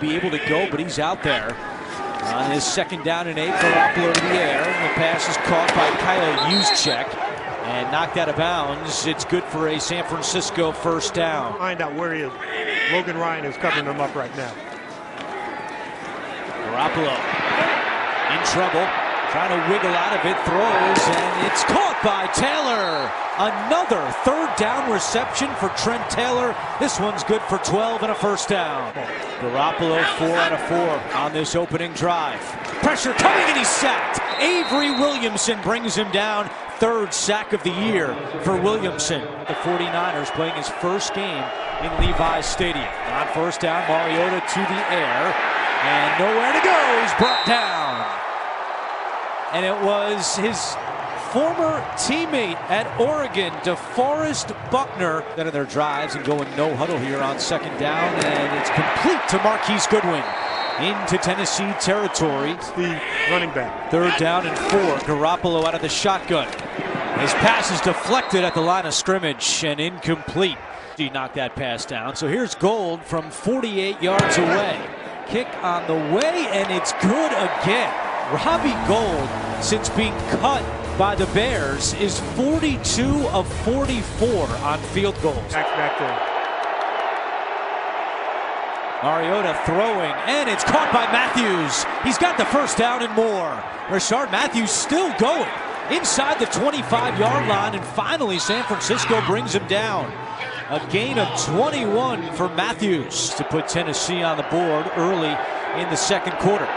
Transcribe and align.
be 0.00 0.14
able 0.16 0.30
to 0.30 0.38
go, 0.48 0.68
but 0.70 0.80
he's 0.80 0.98
out 0.98 1.22
there. 1.22 1.54
On 2.34 2.50
his 2.50 2.64
second 2.64 3.04
down 3.04 3.26
and 3.26 3.38
eight, 3.38 3.52
Garoppolo 3.52 4.14
to 4.14 4.20
the 4.20 4.28
air. 4.28 4.64
The 4.64 4.94
pass 4.94 5.28
is 5.28 5.36
caught 5.38 5.68
by 5.74 5.90
Kyle 6.00 6.50
Juszczyk 6.50 7.14
and 7.66 7.90
knocked 7.92 8.16
out 8.16 8.28
of 8.28 8.36
bounds. 8.36 9.06
It's 9.06 9.24
good 9.24 9.44
for 9.44 9.68
a 9.68 9.80
San 9.80 10.04
Francisco 10.04 10.72
first 10.72 11.14
down. 11.14 11.58
Find 11.58 11.80
out 11.80 11.94
where 11.94 12.14
he 12.14 12.22
is. 12.22 12.32
Logan 12.92 13.16
Ryan 13.16 13.44
is 13.44 13.56
covering 13.56 13.86
him 13.86 14.00
up 14.00 14.14
right 14.14 14.34
now. 14.36 14.52
Garoppolo 16.64 17.16
in 18.32 18.46
trouble. 18.46 19.01
Trying 19.32 19.48
to 19.48 19.72
wiggle 19.72 19.96
out 19.96 20.12
of 20.12 20.26
it, 20.28 20.36
throws, 20.44 21.16
and 21.16 21.46
it's 21.46 21.64
caught 21.64 21.96
by 22.04 22.26
Taylor. 22.36 23.08
Another 23.40 24.04
third 24.28 24.54
down 24.58 24.92
reception 24.92 25.48
for 25.54 25.70
Trent 25.70 26.04
Taylor. 26.10 26.54
This 26.78 27.00
one's 27.00 27.24
good 27.24 27.40
for 27.48 27.56
12 27.64 28.02
and 28.02 28.12
a 28.12 28.14
first 28.14 28.50
down. 28.50 28.92
Garoppolo, 29.40 30.04
four 30.18 30.36
out 30.36 30.52
of 30.52 30.60
four 30.68 31.16
on 31.16 31.32
this 31.32 31.56
opening 31.56 31.94
drive. 31.94 32.38
Pressure 32.84 33.14
coming, 33.14 33.44
and 33.48 33.56
he's 33.56 33.68
sacked. 33.68 34.20
Avery 34.38 34.90
Williamson 34.90 35.58
brings 35.62 35.94
him 35.94 36.10
down. 36.10 36.50
Third 36.76 37.14
sack 37.14 37.54
of 37.54 37.62
the 37.62 37.70
year 37.70 38.14
for 38.42 38.60
Williamson. 38.60 39.22
The 39.48 39.54
49ers 39.64 40.30
playing 40.34 40.56
his 40.56 40.68
first 40.68 41.14
game 41.14 41.42
in 41.80 41.90
Levi's 42.04 42.44
Stadium. 42.44 42.84
On 42.84 43.26
first 43.28 43.62
down, 43.62 43.88
Mariota 43.88 44.42
to 44.46 44.60
the 44.60 44.92
air, 44.92 45.34
and 45.88 46.20
nowhere 46.20 46.52
to 46.52 46.60
go. 46.62 47.00
He's 47.00 47.14
brought 47.14 47.46
down 47.46 48.01
and 49.52 49.64
it 49.64 49.84
was 49.84 50.36
his 50.36 50.76
former 51.32 51.80
teammate 51.96 52.56
at 52.68 52.86
Oregon, 53.00 53.52
DeForest 53.62 54.48
Buckner, 54.70 55.24
that 55.36 55.46
of 55.46 55.52
their 55.52 55.64
drives 55.64 56.14
and 56.14 56.24
going 56.24 56.48
no 56.56 56.74
huddle 56.76 56.98
here 56.98 57.20
on 57.20 57.38
second 57.38 57.78
down, 57.78 58.14
and 58.24 58.58
it's 58.58 58.70
complete 58.70 59.28
to 59.28 59.42
Marquise 59.42 59.86
Goodwin 59.86 60.24
into 60.80 61.18
Tennessee 61.18 61.72
territory. 61.80 62.50
It's 62.50 62.70
the 62.72 63.00
running 63.30 63.50
back. 63.50 63.90
Third 63.90 64.16
down 64.18 64.46
and 64.46 64.58
four. 64.58 64.98
Garoppolo 65.06 65.64
out 65.64 65.74
of 65.74 65.80
the 65.80 65.88
shotgun. 65.88 66.46
His 67.20 67.32
pass 67.34 67.70
is 67.70 67.80
deflected 67.80 68.44
at 68.44 68.54
the 68.54 68.60
line 68.60 68.86
of 68.86 68.94
scrimmage 68.94 69.64
and 69.64 69.78
incomplete. 69.80 70.58
He 70.96 71.08
knocked 71.08 71.36
that 71.36 71.54
pass 71.54 71.86
down. 71.86 72.16
So 72.16 72.28
here's 72.28 72.54
Gould 72.54 73.02
from 73.04 73.30
48 73.30 74.02
yards 74.02 74.38
away. 74.38 74.80
Kick 75.28 75.48
on 75.62 75.86
the 75.86 75.94
way, 75.94 76.46
and 76.50 76.70
it's 76.70 76.92
good 76.94 77.32
again. 77.32 78.01
Robbie 78.30 78.76
Gould, 78.86 79.28
since 79.62 79.88
being 79.90 80.16
cut 80.30 80.62
by 80.96 81.14
the 81.14 81.26
Bears, 81.26 81.94
is 81.94 82.20
42 82.36 83.28
of 83.28 83.52
44 83.64 84.46
on 84.46 84.78
field 84.78 85.20
goals. 85.22 85.52
Back, 85.52 85.66
back 85.76 85.98
there. 85.98 86.32
Mariota 89.02 89.60
throwing, 89.66 90.12
and 90.26 90.48
it's 90.48 90.62
caught 90.62 90.92
by 90.92 91.10
Matthews. 91.10 91.84
He's 92.04 92.18
got 92.18 92.38
the 92.38 92.44
first 92.46 92.78
down 92.78 93.02
and 93.02 93.12
more. 93.14 93.50
Rishard 93.88 94.30
Matthews 94.30 94.70
still 94.70 95.12
going 95.18 95.48
inside 95.90 96.38
the 96.38 96.46
25 96.46 97.18
yard 97.18 97.48
line, 97.48 97.74
and 97.74 97.84
finally 97.84 98.38
San 98.38 98.62
Francisco 98.64 99.20
brings 99.26 99.54
him 99.54 99.66
down. 99.66 100.12
A 100.70 100.80
gain 100.90 101.18
of 101.18 101.28
21 101.44 102.32
for 102.34 102.48
Matthews 102.50 103.30
to 103.34 103.44
put 103.44 103.66
Tennessee 103.66 104.22
on 104.22 104.36
the 104.36 104.44
board 104.44 104.90
early 104.96 105.36
in 105.82 105.90
the 105.90 105.96
second 105.96 106.38
quarter. 106.38 106.68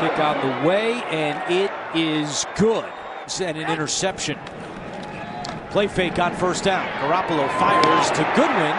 Kick 0.00 0.18
on 0.18 0.36
the 0.46 0.68
way, 0.68 0.92
and 1.04 1.40
it 1.50 1.70
is 1.94 2.44
good. 2.56 2.84
And 3.40 3.56
an 3.56 3.70
interception. 3.70 4.38
Play 5.70 5.88
fake 5.88 6.18
on 6.18 6.36
first 6.36 6.64
down. 6.64 6.86
Garoppolo 7.00 7.48
fires 7.58 8.10
to 8.10 8.22
Goodwin, 8.36 8.76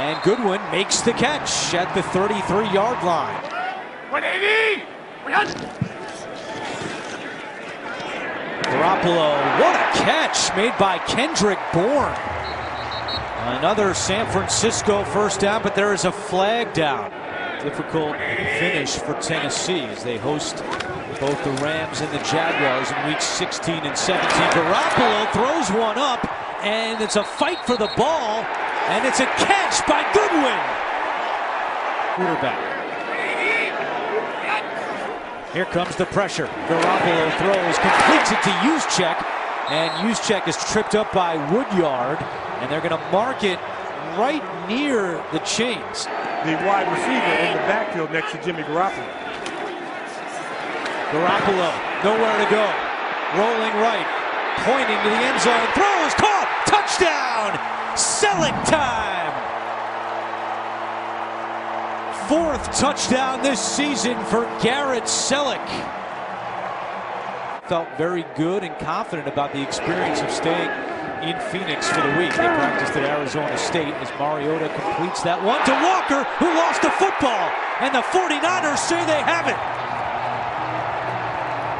and 0.00 0.22
Goodwin 0.22 0.60
makes 0.72 1.00
the 1.02 1.12
catch 1.12 1.74
at 1.74 1.94
the 1.94 2.02
33 2.02 2.72
yard 2.72 3.04
line. 3.04 3.42
180! 4.10 4.82
Garoppolo, 8.62 9.60
what 9.60 9.76
a 9.76 9.98
catch 9.98 10.56
made 10.56 10.76
by 10.78 10.98
Kendrick 11.06 11.58
Bourne. 11.72 12.16
Another 13.58 13.92
San 13.94 14.26
Francisco 14.32 15.04
first 15.04 15.40
down, 15.40 15.62
but 15.62 15.74
there 15.74 15.92
is 15.92 16.04
a 16.04 16.12
flag 16.12 16.72
down. 16.72 17.12
Difficult 17.62 18.16
finish 18.58 18.96
for 18.96 19.14
Tennessee 19.20 19.80
as 19.80 20.04
they 20.04 20.18
host 20.18 20.62
both 21.20 21.42
the 21.42 21.50
Rams 21.62 22.00
and 22.00 22.12
the 22.12 22.18
Jaguars 22.18 22.90
in 22.90 23.08
weeks 23.08 23.24
16 23.24 23.74
and 23.74 23.96
17. 23.96 24.28
Garoppolo 24.52 25.32
throws 25.32 25.70
one 25.76 25.98
up, 25.98 26.20
and 26.64 27.02
it's 27.02 27.16
a 27.16 27.24
fight 27.24 27.58
for 27.64 27.76
the 27.76 27.90
ball, 27.96 28.44
and 28.88 29.06
it's 29.06 29.20
a 29.20 29.26
catch 29.26 29.86
by 29.88 30.02
Goodwin. 30.12 30.60
Quarterback. 32.14 32.76
Here 35.52 35.64
comes 35.64 35.96
the 35.96 36.06
pressure. 36.06 36.46
Garoppolo 36.68 37.38
throws, 37.38 37.78
completes 37.78 38.30
it 38.32 38.42
to 38.42 38.50
Juszczyk, 38.60 39.24
and 39.70 39.90
Juszczyk 40.06 40.46
is 40.46 40.56
tripped 40.70 40.94
up 40.94 41.12
by 41.12 41.36
Woodyard, 41.50 42.18
and 42.60 42.70
they're 42.70 42.80
going 42.80 42.90
to 42.90 43.10
mark 43.10 43.42
it 43.42 43.58
right 44.18 44.42
near 44.68 45.24
the 45.32 45.38
chains. 45.40 46.06
The 46.44 46.52
wide 46.66 46.86
receiver 46.92 47.32
in 47.42 47.52
the 47.56 47.64
backfield 47.66 48.12
next 48.12 48.32
to 48.32 48.42
Jimmy 48.42 48.62
Garoppolo. 48.62 49.08
Garoppolo, 51.10 51.70
nowhere 52.04 52.36
to 52.44 52.50
go. 52.50 52.66
Rolling 53.34 53.74
right, 53.80 54.06
pointing 54.62 54.98
to 55.02 55.08
the 55.08 55.22
end 55.24 55.40
zone. 55.40 55.66
Throws, 55.74 56.14
caught, 56.14 56.48
touchdown! 56.66 57.58
Celek 57.96 58.64
time! 58.66 59.16
Fourth 62.28 62.78
touchdown 62.78 63.42
this 63.42 63.60
season 63.60 64.22
for 64.26 64.44
Garrett 64.62 65.04
Celek. 65.04 65.66
Felt 67.68 67.88
very 67.96 68.24
good 68.36 68.62
and 68.62 68.76
confident 68.78 69.26
about 69.26 69.52
the 69.52 69.62
experience 69.62 70.20
of 70.20 70.30
staying 70.30 70.70
in 71.22 71.38
Phoenix 71.52 71.88
for 71.88 72.00
the 72.00 72.14
week. 72.18 72.30
They 72.36 72.46
practiced 72.46 72.96
at 72.96 73.04
Arizona 73.04 73.56
State 73.58 73.94
as 74.02 74.10
Mariota 74.18 74.68
completes 74.72 75.22
that 75.22 75.42
one 75.42 75.60
to 75.66 75.74
Walker, 75.82 76.22
who 76.38 76.48
lost 76.54 76.82
the 76.82 76.92
football. 76.98 77.50
And 77.80 77.94
the 77.94 78.04
49ers 78.14 78.80
say 78.80 79.00
they 79.04 79.22
have 79.22 79.46
it. 79.46 79.58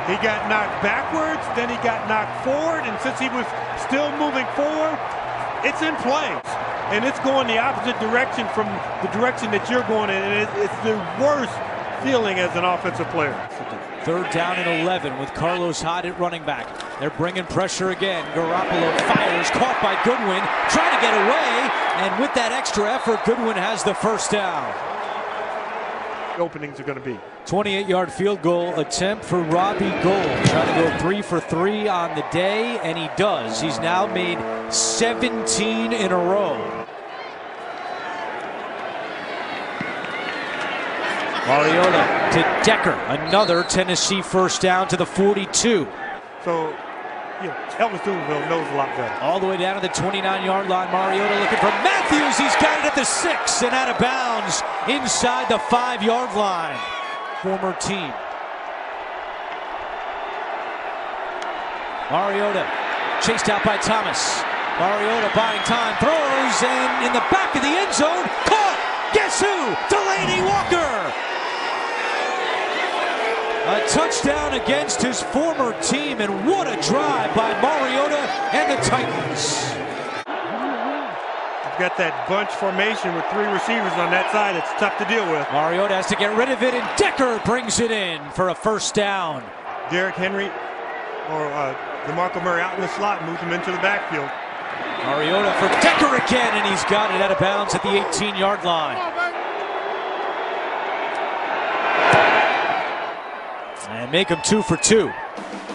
He 0.06 0.14
got 0.22 0.46
knocked 0.46 0.82
backwards, 0.86 1.42
then 1.58 1.68
he 1.68 1.76
got 1.82 2.06
knocked 2.06 2.44
forward, 2.46 2.86
and 2.86 2.94
since 3.02 3.18
he 3.18 3.26
was 3.28 3.46
still 3.82 4.06
moving 4.22 4.46
forward, 4.54 4.94
it's 5.66 5.82
in 5.82 5.96
play. 5.96 6.30
And 6.94 7.04
it's 7.04 7.18
going 7.20 7.48
the 7.48 7.58
opposite 7.58 7.98
direction 7.98 8.46
from 8.54 8.70
the 9.02 9.10
direction 9.10 9.50
that 9.50 9.68
you're 9.68 9.82
going 9.90 10.10
in. 10.10 10.22
And 10.22 10.46
it's 10.62 10.78
the 10.86 10.94
worst 11.18 11.50
feeling 12.06 12.38
as 12.38 12.54
an 12.54 12.64
offensive 12.64 13.08
player. 13.08 13.34
Third 14.04 14.30
down 14.30 14.56
and 14.56 14.82
11 14.82 15.18
with 15.18 15.34
Carlos 15.34 15.82
Hyde 15.82 16.06
at 16.06 16.18
running 16.20 16.44
back. 16.44 16.85
They're 17.00 17.10
bringing 17.10 17.44
pressure 17.44 17.90
again. 17.90 18.24
Garoppolo 18.32 18.98
fires, 19.00 19.50
caught 19.50 19.78
by 19.82 20.00
Goodwin, 20.02 20.40
trying 20.70 20.96
to 20.96 21.00
get 21.02 21.12
away. 21.12 21.70
And 22.04 22.20
with 22.20 22.32
that 22.34 22.52
extra 22.52 22.90
effort, 22.90 23.22
Goodwin 23.26 23.56
has 23.56 23.84
the 23.84 23.92
first 23.92 24.30
down. 24.30 24.72
Openings 26.38 26.80
are 26.80 26.84
going 26.84 26.98
to 26.98 27.04
be 27.04 27.18
28 27.46 27.86
yard 27.86 28.12
field 28.12 28.42
goal 28.42 28.78
attempt 28.78 29.24
for 29.24 29.40
Robbie 29.42 29.90
Gould. 30.02 30.46
Trying 30.46 30.74
to 30.74 30.90
go 30.90 30.98
three 30.98 31.22
for 31.22 31.40
three 31.40 31.86
on 31.88 32.14
the 32.14 32.24
day, 32.30 32.78
and 32.82 32.96
he 32.96 33.08
does. 33.16 33.60
He's 33.60 33.78
now 33.78 34.06
made 34.06 34.38
17 34.72 35.92
in 35.92 36.12
a 36.12 36.16
row. 36.16 36.56
Mariota 41.46 42.30
to 42.32 42.64
Decker. 42.64 42.90
Another 43.08 43.62
Tennessee 43.62 44.20
first 44.20 44.60
down 44.60 44.88
to 44.88 44.96
the 44.96 45.06
42. 45.06 45.86
So, 46.44 46.76
yeah, 47.42 47.76
Elvis 47.76 48.00
Dumervil 48.00 48.48
knows 48.48 48.66
a 48.72 48.76
lot 48.76 48.88
better. 48.96 49.14
All 49.20 49.40
the 49.40 49.46
way 49.46 49.56
down 49.56 49.74
to 49.74 49.80
the 49.80 49.92
29 49.92 50.44
yard 50.44 50.68
line. 50.68 50.90
Mariota 50.92 51.38
looking 51.40 51.58
for 51.58 51.74
Matthews. 51.84 52.38
He's 52.38 52.56
got 52.56 52.80
it 52.80 52.86
at 52.86 52.94
the 52.94 53.04
six 53.04 53.62
and 53.62 53.74
out 53.74 53.88
of 53.88 53.98
bounds 53.98 54.62
inside 54.88 55.48
the 55.48 55.58
five 55.58 56.02
yard 56.02 56.34
line. 56.34 56.78
Former 57.42 57.74
team. 57.80 58.12
Mariota 62.10 62.64
chased 63.20 63.48
out 63.50 63.64
by 63.64 63.76
Thomas. 63.78 64.40
Mariota 64.78 65.30
buying 65.34 65.60
time, 65.64 65.96
throws, 65.98 66.56
and 66.62 67.06
in 67.06 67.12
the 67.12 67.24
back 67.32 67.56
of 67.56 67.62
the 67.62 67.68
end 67.68 67.92
zone, 67.92 68.24
caught. 68.44 68.78
Guess 69.12 69.40
who? 69.40 69.56
Delanie 69.88 70.44
Walker. 70.44 70.96
A 73.66 73.88
touchdown 73.88 74.54
against 74.54 75.02
his 75.02 75.20
former 75.20 75.72
team, 75.82 76.20
and 76.20 76.46
what 76.46 76.68
a 76.68 76.80
drive 76.88 77.25
Titans. 78.86 79.74
I've 81.66 81.78
got 81.82 81.98
that 81.98 82.26
bunch 82.28 82.50
formation 82.50 83.12
with 83.14 83.26
three 83.34 83.44
receivers 83.50 83.92
on 83.98 84.14
that 84.14 84.30
side. 84.30 84.54
It's 84.54 84.70
tough 84.78 84.96
to 84.96 85.04
deal 85.10 85.26
with. 85.26 85.42
Mariota 85.50 85.92
has 85.92 86.06
to 86.06 86.16
get 86.16 86.30
rid 86.38 86.48
of 86.48 86.62
it, 86.62 86.72
and 86.72 86.86
Decker 86.96 87.42
brings 87.44 87.80
it 87.80 87.90
in 87.90 88.22
for 88.30 88.48
a 88.50 88.54
first 88.54 88.94
down. 88.94 89.42
Derrick 89.90 90.14
Henry 90.14 90.46
or 91.34 91.50
uh, 91.50 91.74
DeMarco 92.06 92.42
Murray 92.42 92.62
out 92.62 92.74
in 92.76 92.80
the 92.80 92.88
slot 92.94 93.24
moves 93.26 93.40
him 93.40 93.52
into 93.52 93.72
the 93.72 93.82
backfield. 93.82 94.30
Mariota 95.04 95.52
for 95.58 95.68
Decker 95.82 96.14
again, 96.16 96.54
and 96.54 96.64
he's 96.70 96.84
got 96.84 97.12
it 97.14 97.20
out 97.20 97.30
of 97.30 97.38
bounds 97.38 97.74
at 97.74 97.82
the 97.82 97.90
18-yard 97.90 98.64
line. 98.64 98.96
And 103.90 104.10
make 104.12 104.28
him 104.28 104.38
two 104.44 104.62
for 104.62 104.76
two. 104.76 105.10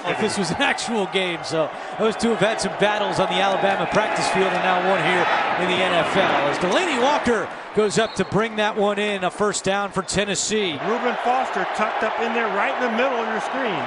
If 0.05 0.19
this 0.19 0.37
was 0.37 0.49
an 0.51 0.61
actual 0.61 1.05
game, 1.07 1.39
so 1.43 1.69
those 1.99 2.15
two 2.15 2.29
have 2.29 2.39
had 2.39 2.61
some 2.61 2.73
battles 2.79 3.19
on 3.19 3.29
the 3.29 3.39
Alabama 3.39 3.87
practice 3.91 4.27
field 4.29 4.51
and 4.51 4.63
now 4.63 4.81
one 4.89 5.03
here 5.03 5.25
in 5.61 5.67
the 5.69 5.77
NFL. 5.77 6.49
As 6.49 6.57
Delanie 6.57 7.01
Walker 7.01 7.47
goes 7.75 7.97
up 7.99 8.15
to 8.15 8.25
bring 8.25 8.55
that 8.55 8.75
one 8.75 8.99
in, 8.99 9.23
a 9.23 9.31
first 9.31 9.63
down 9.63 9.91
for 9.91 10.01
Tennessee. 10.01 10.73
Reuben 10.87 11.15
Foster 11.23 11.65
tucked 11.75 12.03
up 12.03 12.19
in 12.19 12.33
there 12.33 12.47
right 12.47 12.75
in 12.81 12.91
the 12.91 12.97
middle 12.97 13.17
of 13.17 13.27
your 13.27 13.41
screen. 13.41 13.81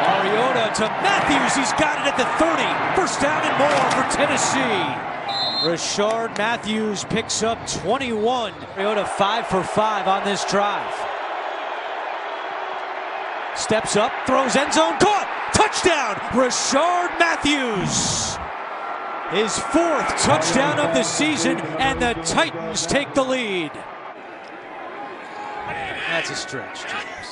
Mariota 0.00 0.72
to 0.76 0.86
Matthews. 1.00 1.56
He's 1.56 1.72
got 1.72 2.00
it 2.00 2.12
at 2.12 2.16
the 2.16 2.28
30. 2.36 3.00
First 3.00 3.20
down 3.20 3.42
and 3.42 3.56
more 3.58 3.90
for 3.92 4.04
Tennessee. 4.14 5.10
Rishard 5.64 6.36
Matthews 6.38 7.04
picks 7.04 7.42
up 7.42 7.58
21. 7.66 8.52
Mariota 8.76 9.04
5 9.04 9.46
for 9.46 9.62
5 9.62 10.08
on 10.08 10.24
this 10.24 10.44
drive. 10.46 11.09
Steps 13.60 13.94
up, 13.94 14.10
throws 14.26 14.56
end 14.56 14.72
zone, 14.72 14.96
caught! 14.98 15.28
Touchdown! 15.52 16.14
Rishard 16.32 17.10
Matthews! 17.20 18.38
His 19.36 19.58
fourth 19.68 20.08
touchdown 20.22 20.80
of 20.80 20.94
the 20.94 21.02
season, 21.02 21.60
and 21.76 22.00
the 22.00 22.14
Titans 22.24 22.86
take 22.86 23.12
the 23.12 23.22
lead. 23.22 23.70
That's 26.08 26.30
a 26.30 26.34
stretch, 26.34 26.80
James. 26.88 27.28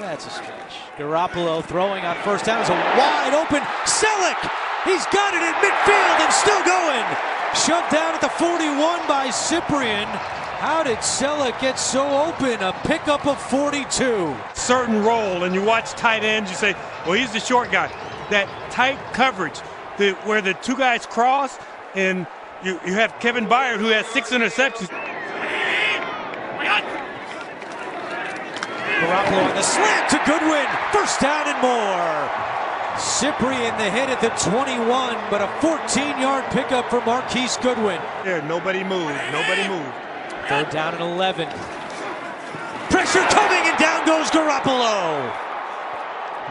That's 0.00 0.26
a 0.26 0.30
stretch. 0.30 0.80
Garoppolo 0.96 1.62
throwing 1.62 2.04
on 2.06 2.16
first 2.24 2.46
down 2.46 2.62
is 2.62 2.70
a 2.70 2.72
wide 2.72 3.34
open 3.34 3.60
Celek. 3.84 4.40
He's 4.86 5.04
got 5.12 5.34
it 5.34 5.42
in 5.44 5.54
midfield 5.60 6.24
and 6.24 6.32
still 6.32 6.64
going. 6.64 7.04
Shoved 7.54 7.92
down 7.92 8.14
at 8.14 8.22
the 8.22 8.30
41 8.30 9.06
by 9.06 9.28
Cyprien. 9.28 10.08
How 10.58 10.82
did 10.82 10.98
Celek 10.98 11.60
get 11.60 11.78
so 11.78 12.06
open? 12.26 12.62
A 12.62 12.72
pickup 12.84 13.26
of 13.26 13.40
42. 13.40 14.36
Certain 14.54 15.02
role, 15.02 15.44
and 15.44 15.54
you 15.54 15.62
watch 15.62 15.90
tight 15.92 16.24
ends, 16.24 16.50
you 16.50 16.56
say, 16.56 16.74
well, 17.04 17.12
he's 17.14 17.32
the 17.32 17.40
short 17.40 17.70
guy. 17.70 17.88
That 18.30 18.48
tight 18.70 18.98
coverage, 19.12 19.60
the, 19.98 20.12
where 20.24 20.40
the 20.40 20.54
two 20.54 20.76
guys 20.76 21.06
cross, 21.06 21.58
and 21.94 22.26
you, 22.64 22.80
you 22.86 22.94
have 22.94 23.18
Kevin 23.20 23.46
Byard, 23.46 23.78
who 23.78 23.88
has 23.88 24.06
six 24.06 24.30
interceptions. 24.30 24.88
Garoppolo 29.04 29.50
on 29.50 29.54
the 29.54 29.62
slant 29.62 30.08
to 30.10 30.20
Goodwin. 30.24 30.66
First 30.92 31.20
down 31.20 31.46
and 31.46 31.60
more. 31.60 32.44
Cyprien 32.96 33.76
the 33.76 33.90
hit 33.90 34.08
at 34.08 34.20
the 34.20 34.30
21, 34.48 34.86
but 35.28 35.42
a 35.42 35.46
14-yard 35.58 36.44
pickup 36.52 36.88
for 36.88 37.00
Marquise 37.04 37.56
Goodwin. 37.58 38.00
There, 38.22 38.40
nobody 38.42 38.84
moved. 38.84 39.18
Nobody 39.32 39.68
moved. 39.68 40.03
Third 40.48 40.70
down 40.70 40.94
and 40.94 41.02
11. 41.02 41.48
Pressure 42.90 43.26
coming, 43.30 43.66
and 43.66 43.78
down 43.78 44.06
goes 44.06 44.30
Garoppolo. 44.30 45.32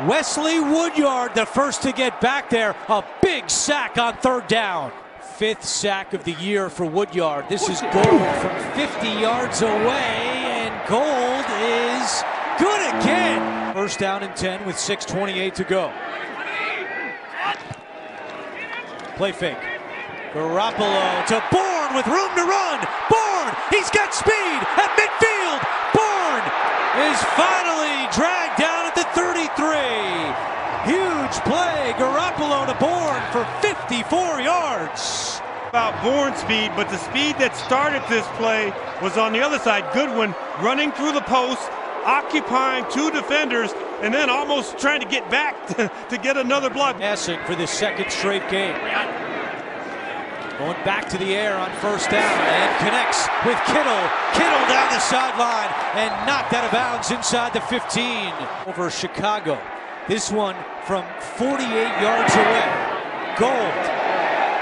Wesley 0.07 0.59
Woodyard, 0.59 1.35
the 1.35 1.45
first 1.45 1.83
to 1.83 1.91
get 1.91 2.19
back 2.19 2.49
there. 2.49 2.75
A 2.89 3.03
big 3.21 3.49
sack 3.49 3.99
on 3.99 4.15
third 4.17 4.47
down. 4.47 4.91
Fifth 5.21 5.63
sack 5.63 6.13
of 6.13 6.23
the 6.23 6.33
year 6.33 6.69
for 6.69 6.85
Woodyard. 6.85 7.47
This 7.49 7.69
is 7.69 7.81
Gould 7.81 8.35
from 8.41 8.71
50 8.73 9.07
yards 9.07 9.61
away, 9.61 9.69
and 9.69 10.89
Gould 10.89 11.45
is 11.61 12.23
good 12.57 12.95
again. 12.95 13.73
First 13.75 13.99
down 13.99 14.23
and 14.23 14.35
10 14.35 14.65
with 14.65 14.75
6.28 14.75 15.53
to 15.53 15.63
go. 15.63 15.93
Play 19.17 19.31
fake. 19.31 19.57
Garoppolo 20.33 21.25
to 21.27 21.39
Bourne 21.93 22.05
with 22.05 22.07
room 22.07 22.29
to 22.35 22.43
run. 22.43 22.79
Bourne, 23.09 23.53
he's 23.69 23.89
got 23.91 24.13
speed 24.13 24.59
at 24.77 24.89
midfield. 24.97 25.61
Bourne 25.93 26.45
is 27.09 27.19
finally 27.37 28.09
dragged 28.13 28.59
down 28.59 28.87
at 28.87 28.95
the 28.95 29.03
33. 29.13 29.53
Huge 30.89 31.37
play. 31.45 31.93
Garoppolo 31.97 32.65
to 32.65 32.73
Bourne 32.79 33.21
for 33.31 33.45
54 33.61 34.41
yards. 34.41 35.39
About 35.69 36.01
Bourne 36.03 36.35
speed, 36.35 36.71
but 36.75 36.89
the 36.89 36.97
speed 36.97 37.37
that 37.37 37.55
started 37.55 38.03
this 38.09 38.27
play 38.37 38.73
was 39.01 39.17
on 39.17 39.33
the 39.33 39.41
other 39.41 39.59
side. 39.59 39.91
Goodwin 39.93 40.35
running 40.61 40.91
through 40.91 41.13
the 41.13 41.21
post, 41.21 41.61
occupying 42.05 42.85
two 42.91 43.09
defenders, 43.11 43.71
and 44.01 44.13
then 44.13 44.29
almost 44.29 44.77
trying 44.77 44.99
to 44.99 45.07
get 45.07 45.29
back 45.31 45.67
to, 45.75 45.91
to 46.09 46.17
get 46.17 46.37
another 46.37 46.69
block. 46.69 46.97
Passing 46.97 47.39
for 47.45 47.55
the 47.55 47.67
second 47.67 48.11
straight 48.11 48.47
game. 48.49 48.75
Going 50.63 50.85
back 50.85 51.09
to 51.09 51.17
the 51.17 51.35
air 51.35 51.57
on 51.57 51.69
first 51.81 52.09
down 52.09 52.23
and 52.23 52.79
connects 52.79 53.27
with 53.45 53.59
Kittle. 53.67 54.03
Kittle 54.31 54.65
down 54.71 54.93
the 54.93 54.99
sideline 55.01 55.67
and 55.99 56.09
knocked 56.25 56.53
out 56.53 56.63
of 56.63 56.71
bounds 56.71 57.11
inside 57.11 57.51
the 57.51 57.59
15 57.59 58.31
over 58.67 58.89
Chicago. 58.89 59.59
This 60.07 60.31
one 60.31 60.55
from 60.85 61.03
48 61.35 61.67
yards 61.67 62.33
away. 62.33 62.63
Gould 63.35 63.75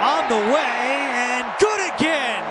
on 0.01 0.25
the 0.27 0.42
way 0.51 0.74
and 1.13 1.45
good 1.59 1.94
again. 1.94 2.50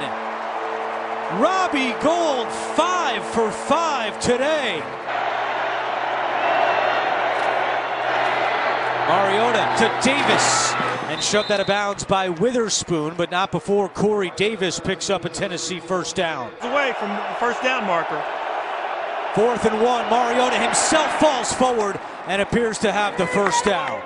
Robbie 1.42 1.98
Gould 2.00 2.46
five 2.78 3.24
for 3.34 3.50
five 3.50 4.20
today. 4.20 4.78
Mariota 9.10 9.66
to 9.78 10.08
Davis 10.08 10.89
and 11.10 11.20
shoved 11.20 11.50
out 11.50 11.58
of 11.58 11.66
bounds 11.66 12.04
by 12.04 12.28
Witherspoon, 12.28 13.14
but 13.16 13.32
not 13.32 13.50
before 13.50 13.88
Corey 13.88 14.32
Davis 14.36 14.78
picks 14.78 15.10
up 15.10 15.24
a 15.24 15.28
Tennessee 15.28 15.80
first 15.80 16.14
down. 16.14 16.52
Away 16.60 16.92
from 17.00 17.08
the 17.08 17.36
first 17.40 17.60
down 17.64 17.84
marker. 17.84 18.24
Fourth 19.34 19.64
and 19.64 19.82
one, 19.82 20.08
Mariota 20.08 20.56
himself 20.56 21.10
falls 21.18 21.52
forward 21.52 21.98
and 22.28 22.40
appears 22.40 22.78
to 22.78 22.92
have 22.92 23.18
the 23.18 23.26
first 23.26 23.64
down. 23.64 24.00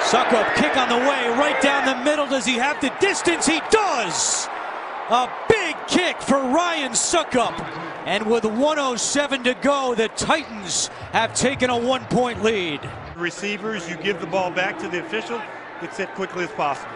Succop 0.00 0.54
kick 0.54 0.74
on 0.78 0.88
the 0.88 0.96
way, 0.96 1.28
right 1.36 1.60
down 1.60 1.84
the 1.84 2.02
middle. 2.02 2.26
Does 2.26 2.46
he 2.46 2.54
have 2.54 2.80
the 2.80 2.90
distance? 2.98 3.46
He 3.46 3.60
does! 3.70 4.46
A 5.10 5.28
big 5.50 5.76
kick 5.86 6.22
for 6.22 6.38
Ryan 6.38 6.92
Succop. 6.92 7.85
And 8.06 8.24
with 8.30 8.44
107 8.44 9.42
to 9.42 9.54
go, 9.54 9.96
the 9.96 10.06
Titans 10.14 10.86
have 11.10 11.34
taken 11.34 11.70
a 11.70 11.76
one 11.76 12.04
point 12.04 12.40
lead. 12.40 12.80
Receivers, 13.16 13.90
you 13.90 13.96
give 13.96 14.20
the 14.20 14.28
ball 14.28 14.52
back 14.52 14.78
to 14.78 14.86
the 14.86 15.00
official, 15.00 15.42
gets 15.80 15.98
it 15.98 16.08
quickly 16.14 16.44
as 16.44 16.50
possible. 16.52 16.94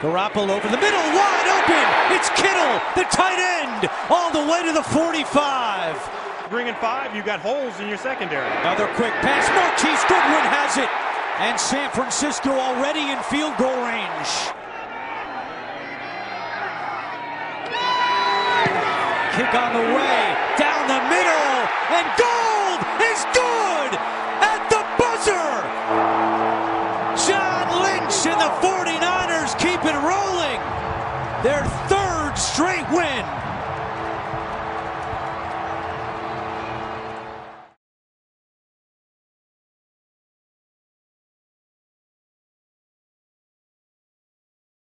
Garoppolo 0.00 0.50
over 0.50 0.66
the 0.66 0.82
middle, 0.82 0.98
wide 1.14 1.46
open. 1.62 2.18
It's 2.18 2.28
Kittle, 2.30 2.74
the 2.98 3.06
tight 3.14 3.38
end, 3.38 3.88
all 4.10 4.32
the 4.32 4.50
way 4.50 4.66
to 4.66 4.72
the 4.72 4.82
45. 4.82 6.50
Bringing 6.50 6.74
five, 6.74 7.14
you've 7.14 7.24
got 7.24 7.38
holes 7.38 7.78
in 7.78 7.86
your 7.86 7.96
secondary. 7.96 8.50
Another 8.66 8.88
quick 8.98 9.12
pass. 9.22 9.46
Marquise 9.54 10.02
Goodwin 10.10 10.42
has 10.50 10.76
it. 10.76 10.90
And 11.38 11.58
San 11.58 11.88
Francisco 11.92 12.50
already 12.50 13.12
in 13.12 13.18
field 13.30 13.56
goal 13.58 13.78
range. 13.86 14.52
Kick 19.32 19.54
on 19.54 19.72
the 19.72 19.94
way, 19.96 20.31
down 20.58 20.88
the 20.88 21.00
middle, 21.08 21.56
and 21.96 22.06
Gould 22.18 22.80
is 23.10 23.20
good 23.32 23.92
at 24.42 24.60
the 24.68 24.82
buzzer. 24.98 25.48
John 27.26 27.66
Lynch 27.82 28.26
and 28.26 28.40
the 28.40 28.52
49ers 28.60 29.58
keep 29.58 29.84
it 29.84 29.96
rolling. 29.96 30.60
Win. 31.44 31.91